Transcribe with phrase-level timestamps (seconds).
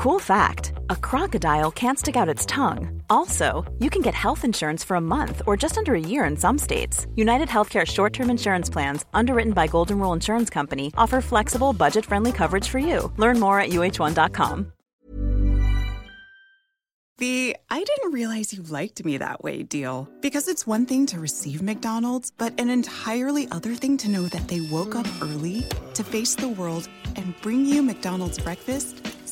[0.00, 3.02] Cool fact a crocodile can't stick out its tongue.
[3.10, 6.38] Also, you can get health insurance for a month or just under a year in
[6.38, 7.06] some states.
[7.16, 12.06] United Healthcare short term insurance plans, underwritten by Golden Rule Insurance Company, offer flexible, budget
[12.06, 13.12] friendly coverage for you.
[13.18, 14.72] Learn more at uh1.com.
[17.18, 20.08] The I didn't realize you liked me that way deal.
[20.22, 24.48] Because it's one thing to receive McDonald's, but an entirely other thing to know that
[24.48, 29.09] they woke up early to face the world and bring you McDonald's breakfast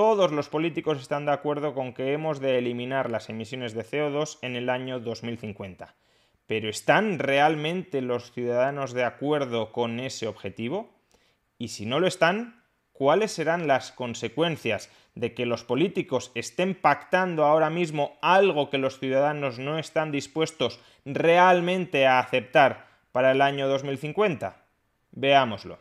[0.00, 4.38] Todos los políticos están de acuerdo con que hemos de eliminar las emisiones de CO2
[4.40, 5.94] en el año 2050.
[6.46, 10.88] Pero ¿están realmente los ciudadanos de acuerdo con ese objetivo?
[11.58, 17.44] Y si no lo están, ¿cuáles serán las consecuencias de que los políticos estén pactando
[17.44, 23.68] ahora mismo algo que los ciudadanos no están dispuestos realmente a aceptar para el año
[23.68, 24.64] 2050?
[25.10, 25.78] Veámoslo.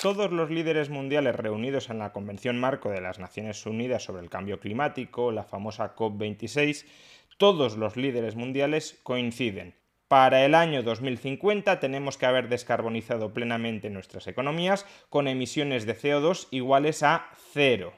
[0.00, 4.30] Todos los líderes mundiales reunidos en la Convención Marco de las Naciones Unidas sobre el
[4.30, 6.86] Cambio Climático, la famosa COP26,
[7.36, 9.74] todos los líderes mundiales coinciden.
[10.06, 16.46] Para el año 2050 tenemos que haber descarbonizado plenamente nuestras economías con emisiones de CO2
[16.52, 17.92] iguales a cero.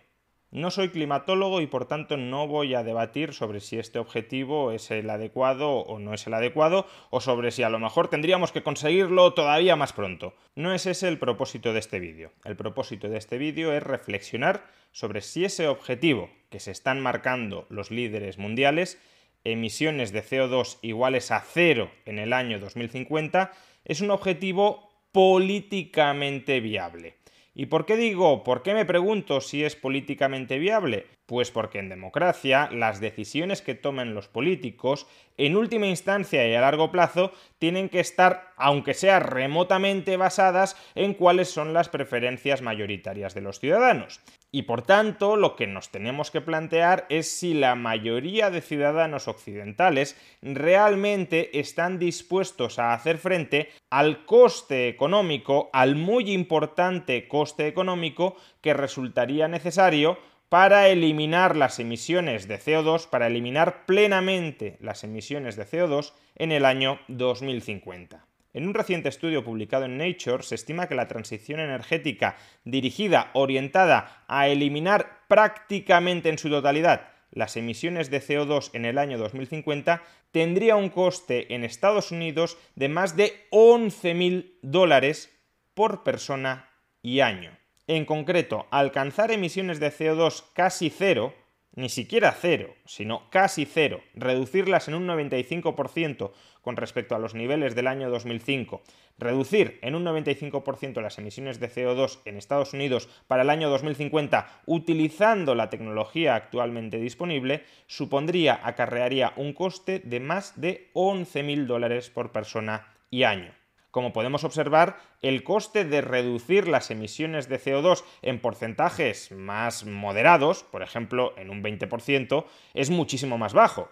[0.52, 4.90] No soy climatólogo y por tanto no voy a debatir sobre si este objetivo es
[4.90, 8.64] el adecuado o no es el adecuado o sobre si a lo mejor tendríamos que
[8.64, 10.34] conseguirlo todavía más pronto.
[10.56, 12.32] No es ese el propósito de este vídeo.
[12.44, 17.66] El propósito de este vídeo es reflexionar sobre si ese objetivo que se están marcando
[17.68, 19.00] los líderes mundiales,
[19.44, 23.52] emisiones de CO2 iguales a cero en el año 2050,
[23.84, 27.19] es un objetivo políticamente viable.
[27.54, 31.06] ¿Y por qué digo, por qué me pregunto si es políticamente viable?
[31.30, 36.60] Pues porque en democracia las decisiones que tomen los políticos, en última instancia y a
[36.60, 37.30] largo plazo,
[37.60, 43.60] tienen que estar, aunque sea remotamente basadas, en cuáles son las preferencias mayoritarias de los
[43.60, 44.18] ciudadanos.
[44.50, 49.28] Y por tanto, lo que nos tenemos que plantear es si la mayoría de ciudadanos
[49.28, 58.34] occidentales realmente están dispuestos a hacer frente al coste económico, al muy importante coste económico
[58.60, 60.18] que resultaría necesario
[60.50, 66.66] para eliminar las emisiones de CO2, para eliminar plenamente las emisiones de CO2 en el
[66.66, 68.26] año 2050.
[68.52, 74.24] En un reciente estudio publicado en Nature se estima que la transición energética dirigida, orientada
[74.28, 80.76] a eliminar prácticamente en su totalidad las emisiones de CO2 en el año 2050 tendría
[80.76, 85.32] un coste en Estados Unidos de más de 11.000 dólares
[85.74, 86.68] por persona
[87.02, 87.59] y año.
[87.92, 91.34] En concreto, alcanzar emisiones de CO2 casi cero
[91.74, 96.30] ni siquiera cero, sino casi cero, reducirlas en un 95%
[96.62, 98.82] con respecto a los niveles del año 2005,
[99.18, 104.62] reducir en un 95% las emisiones de CO2 en Estados Unidos para el año 2050
[104.66, 112.30] utilizando la tecnología actualmente disponible, supondría, acarrearía un coste de más de 11.000 dólares por
[112.30, 113.59] persona y año.
[113.90, 120.62] Como podemos observar, el coste de reducir las emisiones de CO2 en porcentajes más moderados,
[120.62, 122.44] por ejemplo en un 20%,
[122.74, 123.90] es muchísimo más bajo.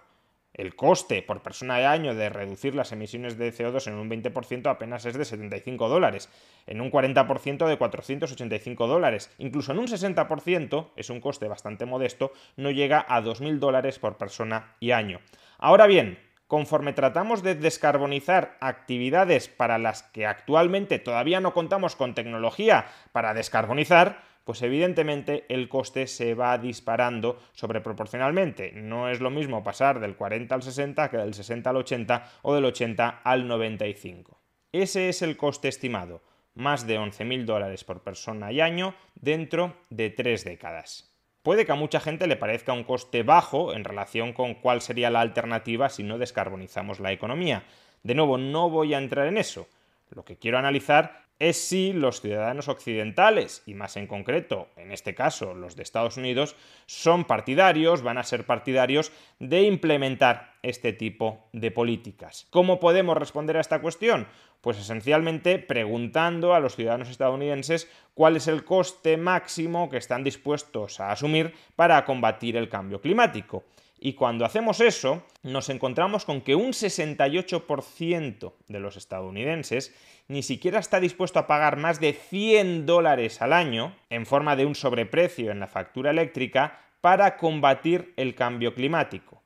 [0.55, 4.69] El coste por persona de año de reducir las emisiones de CO2 en un 20%
[4.69, 6.29] apenas es de 75 dólares,
[6.67, 12.33] en un 40% de 485 dólares, incluso en un 60% es un coste bastante modesto,
[12.57, 15.21] no llega a 2.000 dólares por persona y año.
[15.59, 16.19] Ahora bien,
[16.49, 23.35] conforme tratamos de descarbonizar actividades para las que actualmente todavía no contamos con tecnología para
[23.35, 28.73] descarbonizar, pues evidentemente el coste se va disparando sobreproporcionalmente.
[28.73, 32.55] No es lo mismo pasar del 40 al 60 que del 60 al 80 o
[32.55, 34.41] del 80 al 95.
[34.73, 36.23] Ese es el coste estimado,
[36.55, 41.08] más de 11.000 dólares por persona y año dentro de tres décadas.
[41.43, 45.11] Puede que a mucha gente le parezca un coste bajo en relación con cuál sería
[45.11, 47.65] la alternativa si no descarbonizamos la economía.
[48.03, 49.69] De nuevo, no voy a entrar en eso.
[50.11, 55.15] Lo que quiero analizar es si los ciudadanos occidentales, y más en concreto, en este
[55.15, 56.57] caso los de Estados Unidos,
[56.87, 62.47] son partidarios, van a ser partidarios de implementar este tipo de políticas.
[62.51, 64.27] ¿Cómo podemos responder a esta cuestión?
[64.61, 70.99] Pues esencialmente preguntando a los ciudadanos estadounidenses cuál es el coste máximo que están dispuestos
[70.99, 73.65] a asumir para combatir el cambio climático.
[74.01, 79.95] Y cuando hacemos eso, nos encontramos con que un 68% de los estadounidenses
[80.29, 84.67] ni siquiera está dispuesto a pagar más de 100 dólares al año en forma de
[84.67, 89.43] un sobreprecio en la factura eléctrica para combatir el cambio climático.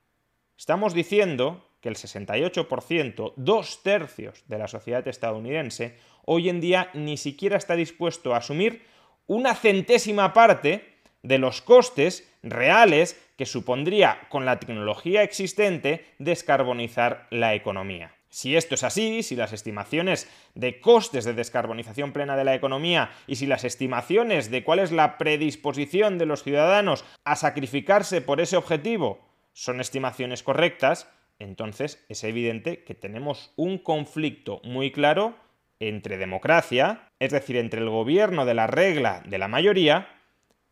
[0.57, 7.17] Estamos diciendo que el 68%, dos tercios de la sociedad estadounidense, hoy en día ni
[7.17, 8.83] siquiera está dispuesto a asumir
[9.27, 10.92] una centésima parte
[11.23, 18.15] de los costes reales que supondría con la tecnología existente descarbonizar la economía.
[18.29, 23.11] Si esto es así, si las estimaciones de costes de descarbonización plena de la economía
[23.27, 28.41] y si las estimaciones de cuál es la predisposición de los ciudadanos a sacrificarse por
[28.41, 29.21] ese objetivo
[29.53, 35.37] son estimaciones correctas, entonces es evidente que tenemos un conflicto muy claro
[35.79, 40.09] entre democracia, es decir, entre el gobierno de la regla de la mayoría,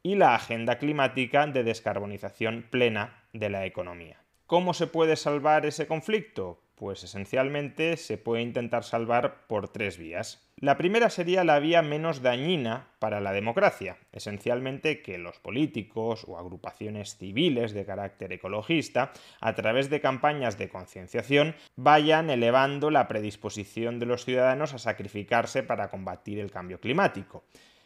[0.03, 4.23] y la agenda climática de descarbonización plena de la economía.
[4.47, 6.61] ¿Cómo se puede salvar ese conflicto?
[6.75, 10.51] Pues esencialmente se puede intentar salvar por tres vías.
[10.57, 16.39] La primera sería la vía menos dañina para la democracia, esencialmente que los políticos o
[16.39, 23.99] agrupaciones civiles de carácter ecologista, a través de campañas de concienciación, vayan elevando la predisposición
[23.99, 27.45] de los ciudadanos a sacrificarse para combatir el cambio climático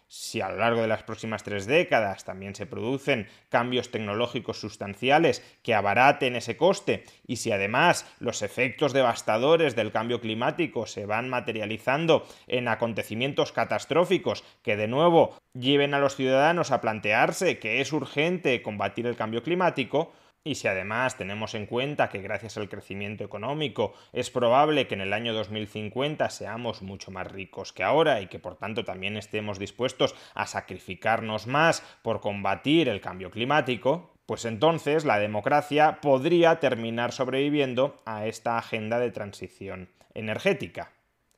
[0.08, 5.42] si a lo largo de las próximas tres décadas también se producen cambios tecnológicos sustanciales
[5.62, 11.28] que abaraten ese coste y si además los efectos devastadores del cambio climático se van
[11.28, 17.92] materializando en acontecimientos catastróficos que de nuevo lleven a los ciudadanos a plantearse que es
[17.92, 20.12] urgente combatir el cambio climático,
[20.46, 25.00] y si además tenemos en cuenta que gracias al crecimiento económico es probable que en
[25.00, 29.58] el año 2050 seamos mucho más ricos que ahora y que por tanto también estemos
[29.58, 37.12] dispuestos a sacrificarnos más por combatir el cambio climático, pues entonces la democracia podría terminar
[37.12, 40.93] sobreviviendo a esta agenda de transición energética.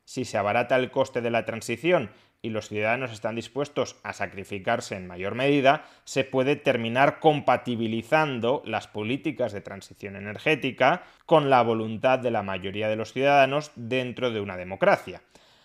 [0.04, 2.10] Si se abarata el coste de la transición
[2.46, 8.86] y los ciudadanos están dispuestos a sacrificarse en mayor medida, se puede terminar compatibilizando las
[8.86, 14.40] políticas de transición energética con la voluntad de la mayoría de los ciudadanos dentro de
[14.40, 15.22] una democracia.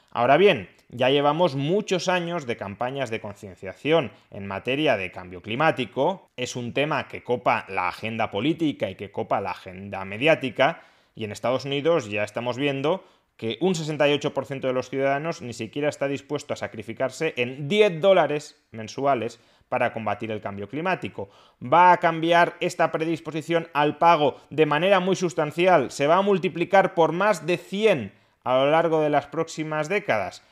[0.09, 6.31] Ahora bien, ya llevamos muchos años de campañas de concienciación en materia de cambio climático,
[6.35, 10.81] es un tema que copa la agenda política y que copa la agenda mediática,
[11.13, 13.05] y en Estados Unidos ya estamos viendo
[13.37, 18.63] que un 68% de los ciudadanos ni siquiera está dispuesto a sacrificarse en 10 dólares
[18.71, 21.29] mensuales para combatir el cambio climático.
[21.61, 26.93] Va a cambiar esta predisposición al pago de manera muy sustancial, se va a multiplicar
[26.93, 30.43] por más de 100 a lo largo de las próximas décadas.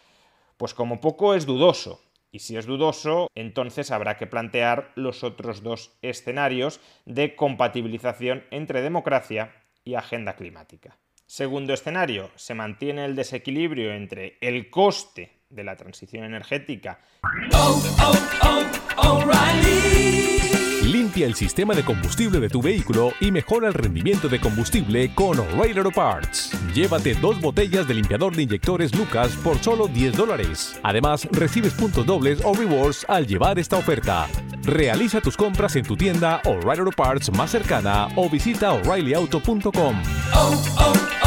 [0.57, 2.01] Pues como poco es dudoso.
[2.31, 8.81] Y si es dudoso, entonces habrá que plantear los otros dos escenarios de compatibilización entre
[8.81, 10.98] democracia y agenda climática.
[11.29, 17.01] Segundo escenario, se mantiene el desequilibrio entre el coste de la transición energética.
[20.81, 25.38] Limpia el sistema de combustible de tu vehículo y mejora el rendimiento de combustible con
[25.38, 26.51] O'Reilly Auto Parts.
[26.74, 30.79] Llévate dos botellas de limpiador de inyectores Lucas por solo 10 dólares.
[30.81, 34.27] Además, recibes puntos dobles o rewards al llevar esta oferta.
[34.63, 41.18] Realiza tus compras en tu tienda O'Reilly Auto Parts más cercana o visita o'ReillyAuto.com.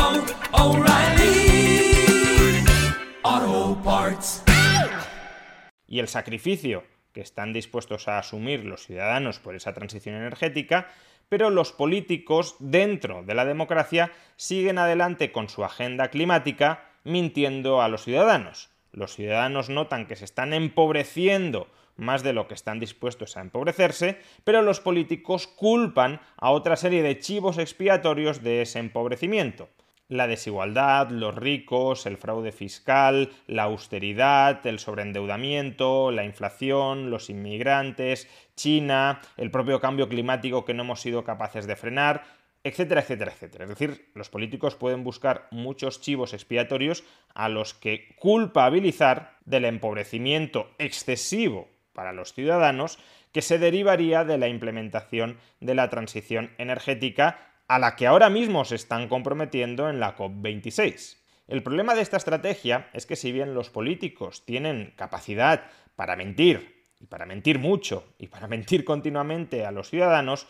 [5.86, 10.88] Y el sacrificio que están dispuestos a asumir los ciudadanos por esa transición energética,
[11.28, 17.88] pero los políticos dentro de la democracia siguen adelante con su agenda climática mintiendo a
[17.88, 18.70] los ciudadanos.
[18.92, 24.18] Los ciudadanos notan que se están empobreciendo más de lo que están dispuestos a empobrecerse,
[24.44, 29.68] pero los políticos culpan a otra serie de chivos expiatorios de ese empobrecimiento
[30.12, 38.28] la desigualdad, los ricos, el fraude fiscal, la austeridad, el sobreendeudamiento, la inflación, los inmigrantes,
[38.54, 42.24] China, el propio cambio climático que no hemos sido capaces de frenar,
[42.62, 43.64] etcétera, etcétera, etcétera.
[43.64, 47.04] Es decir, los políticos pueden buscar muchos chivos expiatorios
[47.34, 52.98] a los que culpabilizar del empobrecimiento excesivo para los ciudadanos
[53.32, 58.64] que se derivaría de la implementación de la transición energética a la que ahora mismo
[58.64, 61.18] se están comprometiendo en la COP26.
[61.48, 65.64] El problema de esta estrategia es que si bien los políticos tienen capacidad
[65.96, 70.46] para mentir, y para mentir mucho, y para mentir continuamente a los ciudadanos,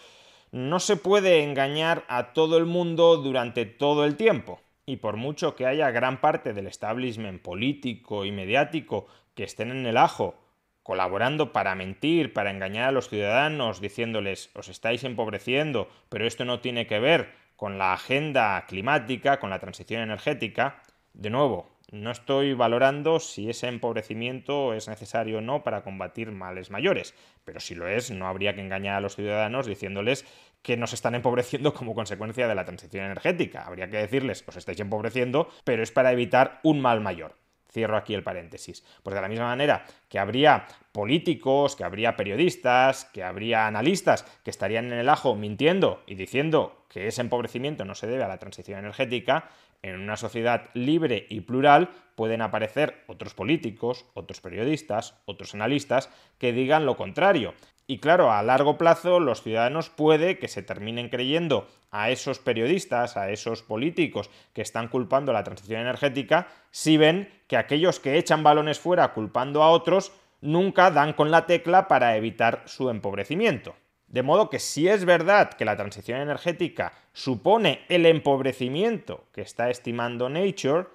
[0.52, 4.60] no se puede engañar a todo el mundo durante todo el tiempo.
[4.84, 9.86] Y por mucho que haya gran parte del establishment político y mediático que estén en
[9.86, 10.41] el ajo
[10.82, 16.60] colaborando para mentir, para engañar a los ciudadanos, diciéndoles os estáis empobreciendo, pero esto no
[16.60, 20.82] tiene que ver con la agenda climática, con la transición energética,
[21.14, 26.70] de nuevo, no estoy valorando si ese empobrecimiento es necesario o no para combatir males
[26.70, 30.24] mayores, pero si lo es, no habría que engañar a los ciudadanos diciéndoles
[30.62, 33.64] que nos están empobreciendo como consecuencia de la transición energética.
[33.66, 37.41] Habría que decirles, os estáis empobreciendo, pero es para evitar un mal mayor.
[37.72, 38.84] Cierro aquí el paréntesis.
[39.02, 44.50] Pues de la misma manera que habría políticos, que habría periodistas, que habría analistas que
[44.50, 48.38] estarían en el ajo mintiendo y diciendo que ese empobrecimiento no se debe a la
[48.38, 49.48] transición energética,
[49.82, 56.52] en una sociedad libre y plural pueden aparecer otros políticos, otros periodistas, otros analistas que
[56.52, 57.54] digan lo contrario.
[57.92, 63.18] Y claro, a largo plazo los ciudadanos puede que se terminen creyendo a esos periodistas,
[63.18, 68.42] a esos políticos que están culpando la transición energética, si ven que aquellos que echan
[68.42, 73.74] balones fuera culpando a otros nunca dan con la tecla para evitar su empobrecimiento.
[74.06, 79.68] De modo que si es verdad que la transición energética supone el empobrecimiento que está
[79.68, 80.86] estimando Nature,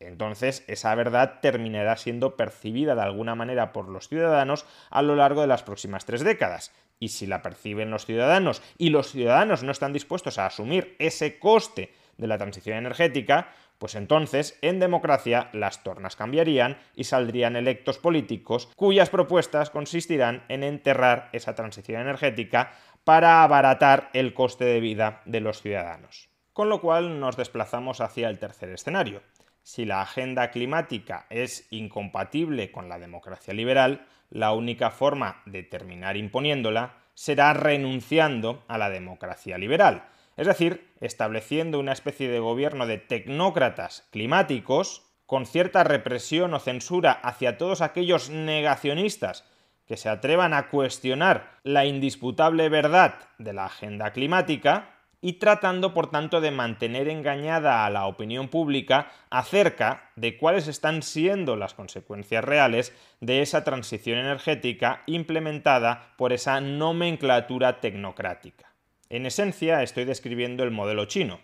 [0.00, 5.42] entonces esa verdad terminará siendo percibida de alguna manera por los ciudadanos a lo largo
[5.42, 6.72] de las próximas tres décadas.
[6.98, 11.38] Y si la perciben los ciudadanos y los ciudadanos no están dispuestos a asumir ese
[11.38, 17.98] coste de la transición energética, pues entonces, en democracia, las tornas cambiarían y saldrían electos
[17.98, 22.72] políticos cuyas propuestas consistirán en enterrar esa transición energética
[23.04, 26.28] para abaratar el coste de vida de los ciudadanos.
[26.52, 29.22] Con lo cual nos desplazamos hacia el tercer escenario.
[29.62, 36.16] Si la agenda climática es incompatible con la democracia liberal, la única forma de terminar
[36.16, 42.98] imponiéndola será renunciando a la democracia liberal, es decir, estableciendo una especie de gobierno de
[42.98, 49.44] tecnócratas climáticos con cierta represión o censura hacia todos aquellos negacionistas
[49.86, 56.10] que se atrevan a cuestionar la indisputable verdad de la agenda climática y tratando por
[56.10, 62.42] tanto de mantener engañada a la opinión pública acerca de cuáles están siendo las consecuencias
[62.42, 68.72] reales de esa transición energética implementada por esa nomenclatura tecnocrática.
[69.10, 71.40] En esencia, estoy describiendo el modelo chino,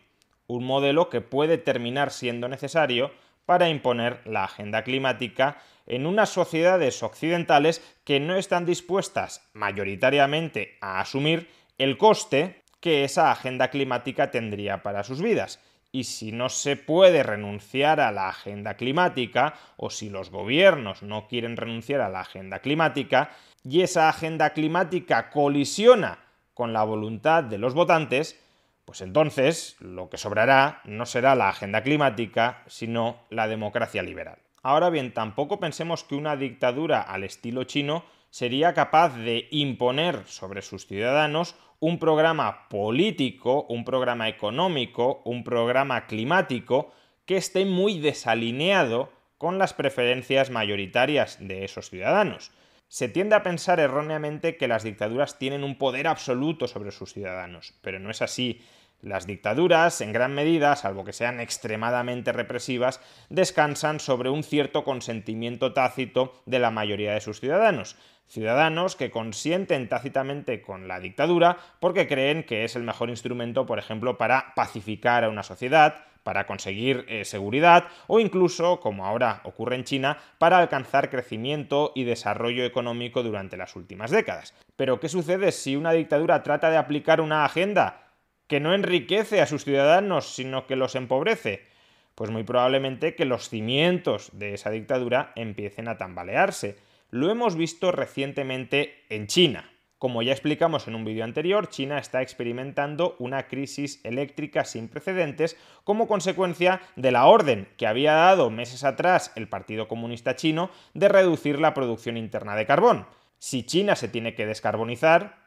[0.47, 3.11] un modelo que puede terminar siendo necesario
[3.45, 11.01] para imponer la agenda climática en unas sociedades occidentales que no están dispuestas mayoritariamente a
[11.01, 15.61] asumir el coste que esa agenda climática tendría para sus vidas.
[15.93, 21.27] Y si no se puede renunciar a la agenda climática, o si los gobiernos no
[21.27, 23.31] quieren renunciar a la agenda climática,
[23.65, 26.19] y esa agenda climática colisiona
[26.55, 28.39] con la voluntad de los votantes,
[28.85, 34.39] pues entonces lo que sobrará no será la agenda climática, sino la democracia liberal.
[34.63, 40.63] Ahora bien, tampoco pensemos que una dictadura al estilo chino sería capaz de imponer sobre
[40.63, 46.93] sus ciudadanos un programa político, un programa económico, un programa climático
[47.27, 52.53] que esté muy desalineado con las preferencias mayoritarias de esos ciudadanos.
[52.89, 57.75] Se tiende a pensar erróneamente que las dictaduras tienen un poder absoluto sobre sus ciudadanos,
[57.83, 58.63] pero no es así.
[59.03, 65.73] Las dictaduras, en gran medida, salvo que sean extremadamente represivas, descansan sobre un cierto consentimiento
[65.75, 67.97] tácito de la mayoría de sus ciudadanos.
[68.27, 73.79] Ciudadanos que consienten tácitamente con la dictadura porque creen que es el mejor instrumento, por
[73.79, 79.77] ejemplo, para pacificar a una sociedad, para conseguir eh, seguridad o incluso, como ahora ocurre
[79.77, 84.53] en China, para alcanzar crecimiento y desarrollo económico durante las últimas décadas.
[84.75, 88.06] Pero ¿qué sucede si una dictadura trata de aplicar una agenda
[88.47, 91.67] que no enriquece a sus ciudadanos, sino que los empobrece?
[92.15, 96.77] Pues muy probablemente que los cimientos de esa dictadura empiecen a tambalearse
[97.11, 99.71] lo hemos visto recientemente en China.
[99.99, 105.57] Como ya explicamos en un vídeo anterior, China está experimentando una crisis eléctrica sin precedentes
[105.85, 111.09] como consecuencia de la orden que había dado meses atrás el Partido Comunista Chino de
[111.09, 113.07] reducir la producción interna de carbón.
[113.39, 115.46] Si China se tiene que descarbonizar,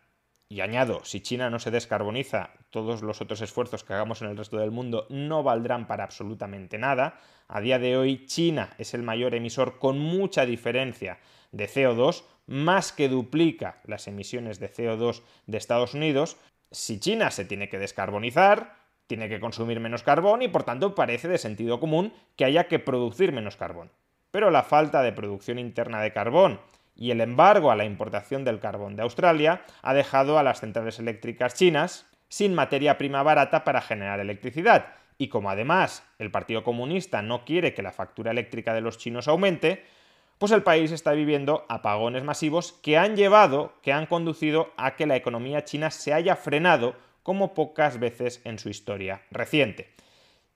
[0.52, 4.38] y añado, si China no se descarboniza, todos los otros esfuerzos que hagamos en el
[4.38, 7.20] resto del mundo no valdrán para absolutamente nada.
[7.48, 11.20] A día de hoy, China es el mayor emisor con mucha diferencia
[11.52, 16.38] de CO2, más que duplica las emisiones de CO2 de Estados Unidos.
[16.72, 18.76] Si China se tiene que descarbonizar,
[19.06, 22.80] tiene que consumir menos carbón y por tanto parece de sentido común que haya que
[22.80, 23.92] producir menos carbón.
[24.32, 26.60] Pero la falta de producción interna de carbón
[27.00, 31.00] y el embargo a la importación del carbón de Australia ha dejado a las centrales
[31.00, 34.88] eléctricas chinas sin materia prima barata para generar electricidad.
[35.18, 39.30] Y como además el Partido Comunista no quiere que la factura eléctrica de los chinos
[39.30, 39.86] aumente,
[40.40, 45.08] pues el país está viviendo apagones masivos que han llevado, que han conducido a que
[45.08, 49.94] la economía china se haya frenado como pocas veces en su historia reciente.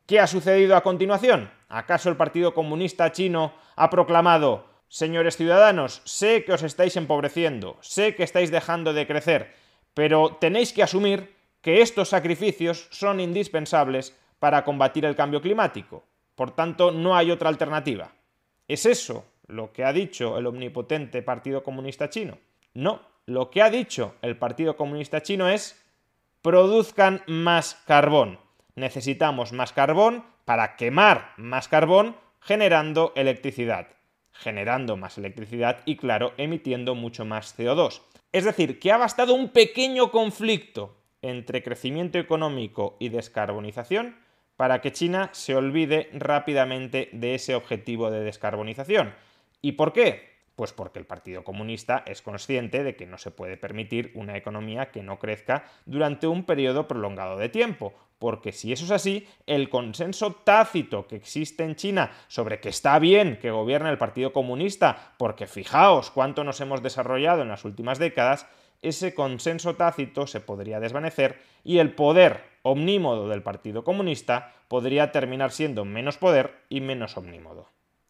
[0.06, 1.50] ¿Qué ha sucedido a continuación?
[1.70, 8.14] ¿Acaso el Partido Comunista chino ha proclamado Señores ciudadanos, sé que os estáis empobreciendo, sé
[8.14, 9.52] que estáis dejando de crecer,
[9.96, 11.34] pero tenéis que asumir
[11.64, 16.04] que estos sacrificios son indispensables para combatir el cambio climático.
[16.36, 18.12] Por tanto, no hay otra alternativa.
[18.68, 22.38] ¿Es eso lo que ha dicho el omnipotente Partido Comunista Chino?
[22.76, 25.84] No, lo que ha dicho el Partido Comunista Chino es
[26.44, 28.38] produzcan más carbón.
[28.76, 33.88] Necesitamos más carbón para quemar más carbón generando electricidad
[34.34, 38.02] generando más electricidad y, claro, emitiendo mucho más CO2.
[38.32, 44.18] Es decir, que ha bastado un pequeño conflicto entre crecimiento económico y descarbonización
[44.58, 49.14] para que China se olvide rápidamente de ese objetivo de descarbonización.
[49.62, 50.34] ¿Y por qué?
[50.56, 54.92] Pues porque el Partido Comunista es consciente de que no se puede permitir una economía
[54.92, 59.68] que no crezca durante un periodo prolongado de tiempo, porque si eso es así, el
[59.68, 65.12] consenso tácito que existe en China sobre que está bien que gobierne el Partido Comunista,
[65.18, 68.48] porque fijaos cuánto nos hemos desarrollado en las últimas décadas,
[68.82, 75.52] ese consenso tácito se podría desvanecer y el poder omnímodo del Partido Comunista podría terminar
[75.52, 77.68] siendo menos poder y menos omnímodo.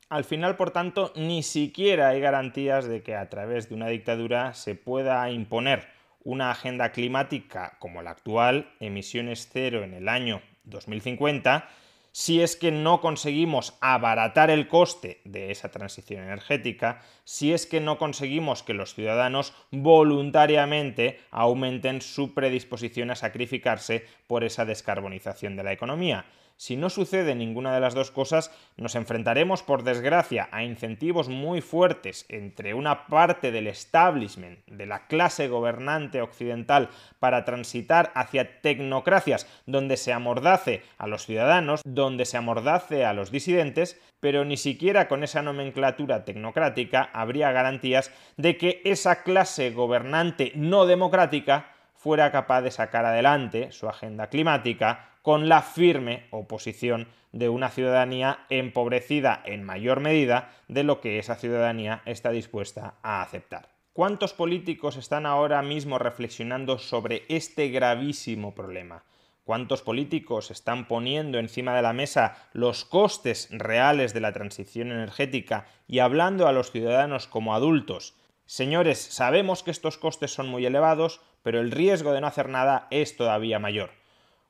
[0.09, 4.53] Al final, por tanto, ni siquiera hay garantías de que a través de una dictadura
[4.53, 5.87] se pueda imponer
[6.23, 11.67] una agenda climática como la actual, emisiones cero en el año 2050,
[12.13, 17.81] si es que no conseguimos abaratar el coste de esa transición energética, si es que
[17.81, 25.63] no conseguimos que los ciudadanos voluntariamente aumenten su predisposición a sacrificarse por esa descarbonización de
[25.63, 26.25] la economía.
[26.55, 31.61] Si no sucede ninguna de las dos cosas, nos enfrentaremos, por desgracia, a incentivos muy
[31.61, 39.47] fuertes entre una parte del establishment, de la clase gobernante occidental, para transitar hacia tecnocracias
[39.65, 45.07] donde se amordace a los ciudadanos, donde se amordace a los disidentes, pero ni siquiera
[45.07, 52.61] con esa nomenclatura tecnocrática habría garantías de que esa clase gobernante no democrática fuera capaz
[52.61, 59.63] de sacar adelante su agenda climática con la firme oposición de una ciudadanía empobrecida en
[59.63, 63.69] mayor medida de lo que esa ciudadanía está dispuesta a aceptar.
[63.93, 69.03] ¿Cuántos políticos están ahora mismo reflexionando sobre este gravísimo problema?
[69.43, 75.67] ¿Cuántos políticos están poniendo encima de la mesa los costes reales de la transición energética
[75.85, 78.15] y hablando a los ciudadanos como adultos?
[78.45, 82.87] Señores, sabemos que estos costes son muy elevados, pero el riesgo de no hacer nada
[82.89, 83.91] es todavía mayor.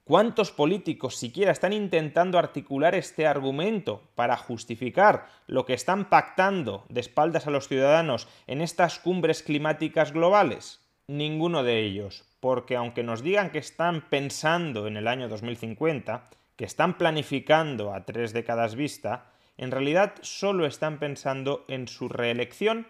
[0.03, 6.99] ¿Cuántos políticos siquiera están intentando articular este argumento para justificar lo que están pactando de
[6.99, 10.81] espaldas a los ciudadanos en estas cumbres climáticas globales?
[11.07, 16.65] Ninguno de ellos, porque aunque nos digan que están pensando en el año 2050, que
[16.65, 22.85] están planificando a tres décadas vista, en realidad solo están pensando en su reelección,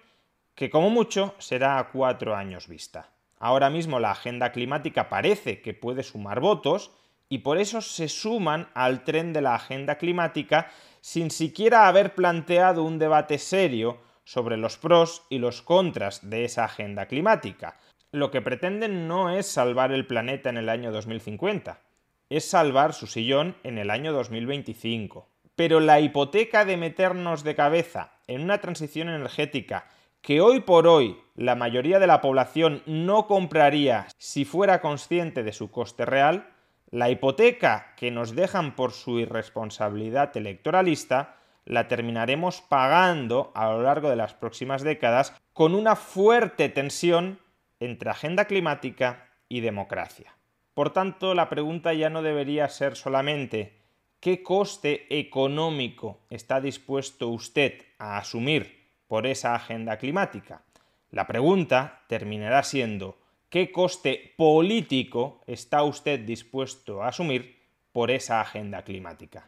[0.55, 3.11] que como mucho será a cuatro años vista.
[3.37, 6.89] Ahora mismo la agenda climática parece que puede sumar votos,
[7.29, 12.83] y por eso se suman al tren de la agenda climática sin siquiera haber planteado
[12.83, 17.77] un debate serio sobre los pros y los contras de esa agenda climática.
[18.13, 21.81] Lo que pretenden no es salvar el planeta en el año 2050,
[22.29, 25.27] es salvar su sillón en el año 2025.
[25.55, 29.87] Pero la hipoteca de meternos de cabeza en una transición energética
[30.21, 35.51] que hoy por hoy la mayoría de la población no compraría si fuera consciente de
[35.51, 36.49] su coste real,
[36.91, 44.11] la hipoteca que nos dejan por su irresponsabilidad electoralista la terminaremos pagando a lo largo
[44.11, 47.39] de las próximas décadas con una fuerte tensión
[47.85, 50.35] entre agenda climática y democracia.
[50.73, 53.81] Por tanto, la pregunta ya no debería ser solamente
[54.19, 60.63] ¿qué coste económico está dispuesto usted a asumir por esa agenda climática?
[61.11, 63.17] La pregunta terminará siendo
[63.49, 69.47] ¿qué coste político está usted dispuesto a asumir por esa agenda climática?